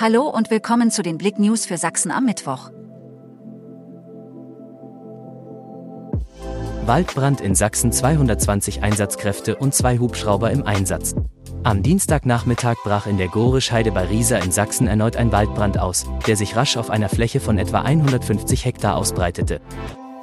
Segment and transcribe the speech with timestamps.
[0.00, 2.70] Hallo und willkommen zu den Blick News für Sachsen am Mittwoch.
[6.86, 11.16] Waldbrand in Sachsen 220 Einsatzkräfte und zwei Hubschrauber im Einsatz.
[11.64, 16.36] Am Dienstagnachmittag brach in der Gorisch-Heide bei Riesa in Sachsen erneut ein Waldbrand aus, der
[16.36, 19.60] sich rasch auf einer Fläche von etwa 150 Hektar ausbreitete.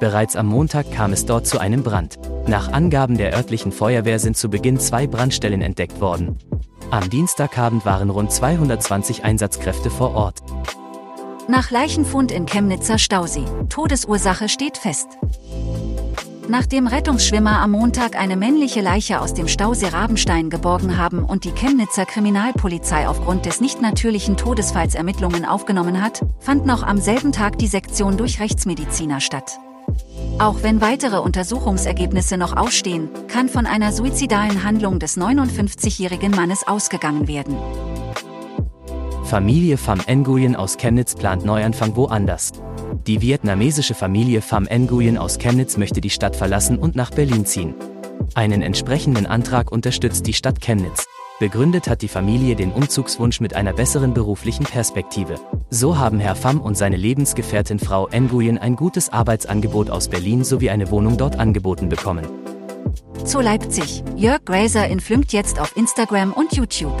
[0.00, 2.18] Bereits am Montag kam es dort zu einem Brand.
[2.46, 6.38] Nach Angaben der örtlichen Feuerwehr sind zu Beginn zwei Brandstellen entdeckt worden.
[6.90, 10.42] Am Dienstagabend waren rund 220 Einsatzkräfte vor Ort.
[11.48, 13.44] Nach Leichenfund in Chemnitzer Stausee.
[13.68, 15.08] Todesursache steht fest.
[16.48, 21.50] Nachdem Rettungsschwimmer am Montag eine männliche Leiche aus dem Stausee Rabenstein geborgen haben und die
[21.50, 27.58] Chemnitzer Kriminalpolizei aufgrund des nicht natürlichen Todesfalls Ermittlungen aufgenommen hat, fand noch am selben Tag
[27.58, 29.58] die Sektion durch Rechtsmediziner statt.
[30.38, 37.26] Auch wenn weitere Untersuchungsergebnisse noch ausstehen, kann von einer suizidalen Handlung des 59-jährigen Mannes ausgegangen
[37.26, 37.56] werden.
[39.24, 42.52] Familie Pham Nguyen aus Chemnitz plant Neuanfang woanders.
[43.06, 47.74] Die vietnamesische Familie Pham Nguyen aus Chemnitz möchte die Stadt verlassen und nach Berlin ziehen.
[48.34, 51.05] Einen entsprechenden Antrag unterstützt die Stadt Chemnitz.
[51.38, 55.38] Begründet hat die Familie den Umzugswunsch mit einer besseren beruflichen Perspektive.
[55.68, 60.70] So haben Herr Pham und seine Lebensgefährtin Frau Nguyen ein gutes Arbeitsangebot aus Berlin sowie
[60.70, 62.26] eine Wohnung dort angeboten bekommen.
[63.22, 64.02] Zu Leipzig.
[64.16, 66.96] Jörg Graser inflümmt jetzt auf Instagram und YouTube.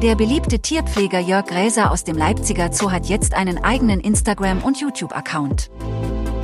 [0.00, 4.80] Der beliebte Tierpfleger Jörg Gräser aus dem Leipziger Zoo hat jetzt einen eigenen Instagram- und
[4.80, 5.72] YouTube-Account.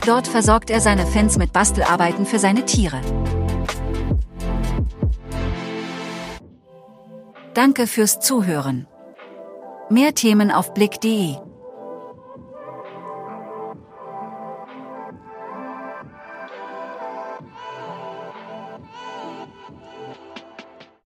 [0.05, 3.01] Dort versorgt er seine Fans mit Bastelarbeiten für seine Tiere.
[7.55, 8.87] Danke fürs Zuhören.
[9.91, 11.37] Mehr Themen auf blick.de